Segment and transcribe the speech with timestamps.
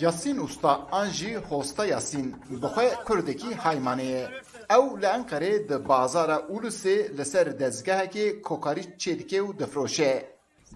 [0.00, 2.34] یاسین اوستا انجی هوستا یاسین.
[2.62, 4.28] بخوی کردکی حیمانه
[4.70, 10.24] او لانکره د بازار اولسه لسر دزگه که کوکاریش چیدکه و دفروشه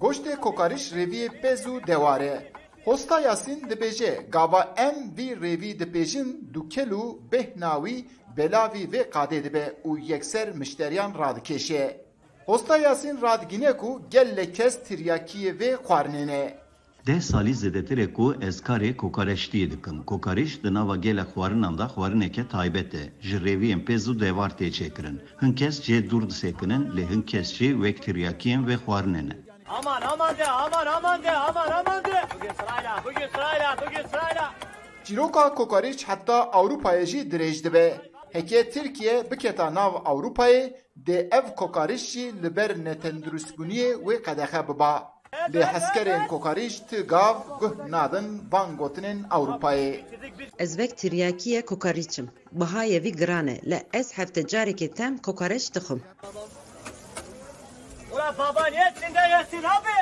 [0.00, 2.52] گوشت کوکاریش روی پزو دواره
[2.86, 9.98] هوستا یاسین دبیجه گاوا ام وی روی دبیجن دوکلو بهناوی بلاوی و قاده دبه و
[9.98, 12.00] یکسر مشتریان رادکشه
[12.48, 13.72] bêhna wî belavî vê qadê dibe û yekser mişteriyan radikeşe.
[13.72, 16.54] Hosta Yasin radgîne ku gelek kes tiryakiyê vê xwarinê.
[17.06, 20.02] Deh salî zêdetir ku ez karê kokareştiyê dikim.
[20.02, 23.12] Kokareş di nava gelek xwarinan da xwarineke taybet e.
[23.20, 25.18] Ji rêviyên pez û devar tê çêkirin.
[25.42, 29.36] Hin kes cê dûr disekinin, lê hin kes jê wek tiryakiyên vê xwarinê ne.
[29.68, 32.22] Aman aman de, aman aman de, aman aman de.
[32.34, 34.54] Bugün sırayla, bugün sırayla, bugün sırayla.
[35.04, 38.11] Çîroka kokarîç heta Ewropayê jî dirêj dibe.
[38.32, 40.74] Heke Tirkiye biketa nav Ewropayê
[41.06, 45.12] dê ev kokarîş jî li ber netendurustbûniyê wê qedexe biba.
[45.54, 50.00] Lê hezkerên kokarîş ti gav guh nadin van gotinên Ewropayê.
[50.58, 52.28] Ez vek tiryakiye kokarîçim.
[52.58, 53.70] Bihayê vî giran e.
[53.70, 55.18] Le ez hefte carekê tem
[59.30, 59.96] yesin abi.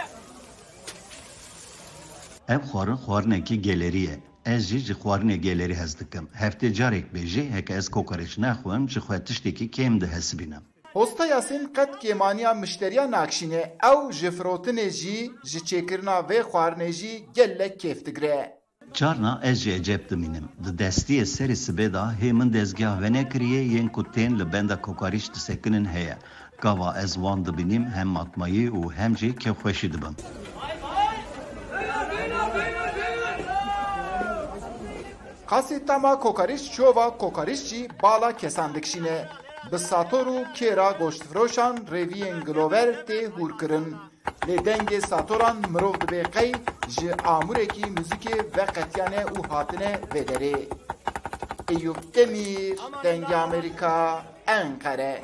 [2.48, 4.29] Ev xwarin xwarinekî gelerî ye.
[4.44, 6.28] Ez jî ji xwarinê gelerî hez dikim.
[6.42, 10.62] Heftê carek bêjî heke ez kokareç naxwim ji xwe tiştekî kêm dihesibînim.
[10.92, 17.24] Hosta Yasin qet kêmaniya mişteriya nakşîne ew ji firotinê jî ji çêkirina vê xwarinê jî
[17.34, 18.60] gelek kêf digire.
[18.94, 20.48] Carna ez jê eceb dimînim.
[20.64, 25.34] Di destiyê serê sibê da hê min dezgah venekiriye yên ku tên li benda kokarîş
[25.34, 26.18] disekinin heye.
[26.60, 30.16] Gava ez wan dibînim hem matmayî û hem jî kevxweşî dibim.
[35.50, 39.18] Qasê tama kokarîş çova kokarîş jî bala kesan dikşîne.
[39.72, 43.86] Bi sator û kêra goştfiroşan rêviyên gilover tê hûrkirin.
[44.46, 46.52] Lê dengê satoran mirov dibe qey
[46.94, 50.58] ji amûrekî muzîkê veqetiyane û hatine vê derê.
[51.72, 55.14] Eyüp Demir, Dengê Amerika, Enqere.